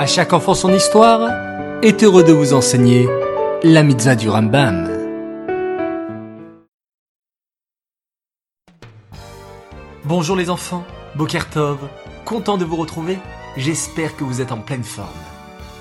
[0.00, 1.30] À chaque enfant son histoire
[1.82, 3.06] est heureux de vous enseigner
[3.62, 4.88] la mitzvah du Rambam.
[10.06, 10.86] Bonjour les enfants,
[11.16, 11.76] Bokertov,
[12.24, 13.18] content de vous retrouver,
[13.58, 15.10] j'espère que vous êtes en pleine forme.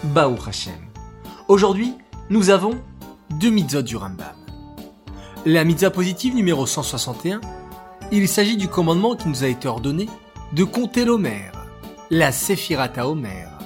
[0.03, 0.73] Baou Hashem.
[1.47, 1.93] Aujourd'hui,
[2.29, 2.77] nous avons
[3.39, 4.35] deux mitzvahs du Rambam.
[5.45, 7.39] La mitzvah positive numéro 161,
[8.11, 10.09] il s'agit du commandement qui nous a été ordonné
[10.51, 11.53] de compter l'Omer,
[12.09, 13.58] la Sephirata Omer.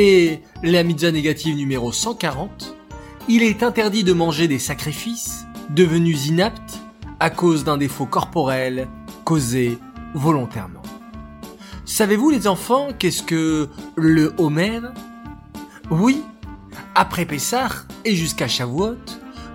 [0.00, 2.76] Et la mitzvah négative numéro 140,
[3.28, 6.78] il est interdit de manger des sacrifices devenus inaptes
[7.18, 8.86] à cause d'un défaut corporel
[9.24, 9.76] causé
[10.14, 10.84] volontairement.
[11.84, 14.82] Savez-vous les enfants qu'est-ce que le Homer?
[15.90, 16.22] Oui,
[16.94, 17.68] après Pessah
[18.04, 18.98] et jusqu'à Shavuot,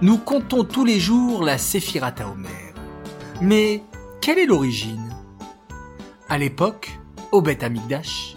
[0.01, 2.73] nous comptons tous les jours la Sephirata Homer.
[3.39, 3.81] Mais
[4.19, 5.15] quelle est l'origine?
[6.27, 6.99] À l'époque,
[7.31, 8.35] au Beth Amikdash,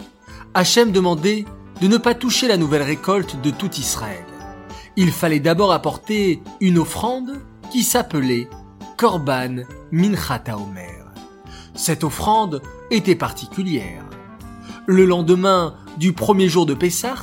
[0.53, 1.43] Hachem demandait
[1.81, 4.25] de ne pas toucher la nouvelle récolte de tout Israël.
[4.95, 8.49] Il fallait d'abord apporter une offrande qui s'appelait
[8.97, 9.57] Korban
[9.91, 11.05] Minchata Omer.
[11.75, 14.03] Cette offrande était particulière.
[14.87, 17.15] Le lendemain du premier jour de Pessah,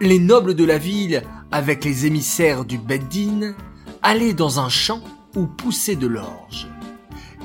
[0.00, 3.54] les nobles de la ville, avec les émissaires du Beddin,
[4.02, 5.02] allaient dans un champ
[5.34, 6.68] où poussait de l'orge.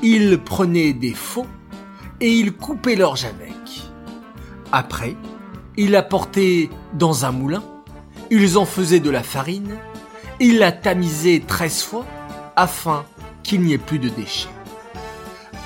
[0.03, 1.47] Ils prenaient des faux
[2.21, 3.55] et ils coupaient l'orge avec.
[4.71, 5.15] Après,
[5.77, 7.63] ils la portaient dans un moulin,
[8.29, 9.75] ils en faisaient de la farine,
[10.39, 12.05] ils la tamisaient treize fois
[12.55, 13.05] afin
[13.43, 14.49] qu'il n'y ait plus de déchets.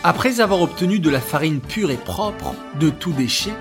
[0.03, 3.53] Après avoir obtenu de la farine pure et propre de tout déchet,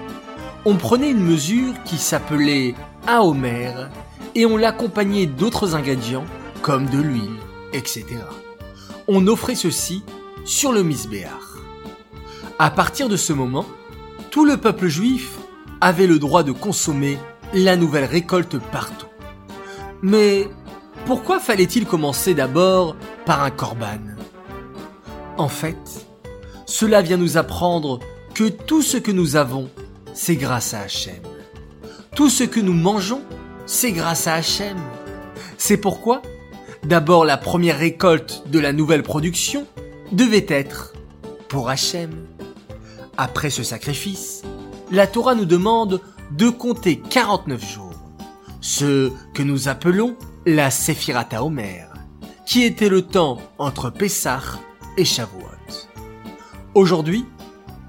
[0.65, 2.75] on prenait une mesure qui s'appelait
[3.07, 3.73] un homer
[4.35, 6.27] et on l'accompagnait d'autres ingrédients
[6.63, 7.39] comme de l'huile,
[7.73, 8.05] etc.
[9.07, 10.03] On offrait ceci
[10.45, 11.57] sur le misbéar.
[12.59, 13.67] À partir de ce moment,
[14.31, 15.39] tout le peuple juif
[15.81, 17.19] avait le droit de consommer
[17.55, 19.07] la nouvelle récolte partout.
[20.03, 20.49] Mais
[21.07, 24.01] pourquoi fallait-il commencer d'abord par un korban
[25.37, 26.07] En fait,
[26.67, 28.01] cela vient nous apprendre
[28.35, 29.69] que tout ce que nous avons,
[30.13, 31.23] c'est grâce à Hachem.
[32.15, 33.23] Tout ce que nous mangeons,
[33.67, 34.77] c'est grâce à Hachem.
[35.57, 36.23] C'est pourquoi,
[36.85, 39.67] d'abord la première récolte de la nouvelle production
[40.13, 40.93] devait être
[41.49, 42.11] pour Hachem.
[43.17, 44.43] Après ce sacrifice,
[44.91, 46.01] la Torah nous demande
[46.31, 47.95] de compter 49 jours,
[48.61, 50.17] ce que nous appelons
[50.47, 51.93] la Sephirata Omer,
[52.47, 54.41] qui était le temps entre Pessah
[54.97, 55.45] et Shavuot.
[56.75, 57.27] Aujourd'hui,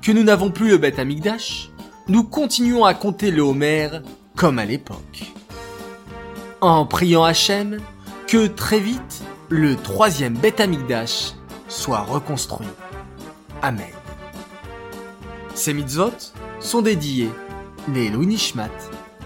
[0.02, 1.70] que nous n'avons plus le Beth Amikdash,
[2.08, 3.90] nous continuons à compter le Homer
[4.36, 5.34] comme à l'époque.
[6.62, 7.80] En priant Hachem
[8.28, 11.34] que très vite le troisième Beth Amikdash
[11.68, 12.68] soit reconstruit.
[13.62, 13.86] Amen.
[15.56, 15.74] Ces
[16.60, 17.30] sont dédiés
[18.10, 18.70] Louis Nishmat,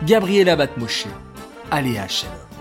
[0.06, 1.08] Gabriela Batmoshe,
[1.72, 2.53] Aléa Shalom.